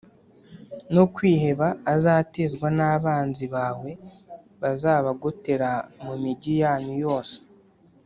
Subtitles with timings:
[0.95, 3.91] no kwiheba azatezwa n’abanzi bawe
[4.61, 5.69] bazabagotera
[6.05, 7.37] mu migi yanyu yose